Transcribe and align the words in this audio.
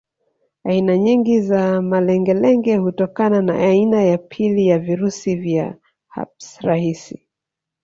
Aina 0.63 0.97
nyingi 0.97 1.41
za 1.41 1.81
malengelenge 1.81 2.77
hutokana 2.77 3.41
na 3.41 3.59
aina 3.59 4.03
ya 4.03 4.17
pili 4.17 4.67
ya 4.67 4.79
virusi 4.79 5.35
vya 5.35 5.75
herpes 6.13 6.57
rahisi 6.61 7.27